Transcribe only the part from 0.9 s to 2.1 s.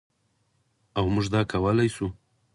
او موږ دا کولی شو.